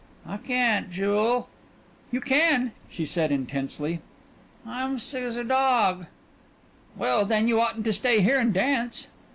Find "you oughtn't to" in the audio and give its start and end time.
7.47-7.93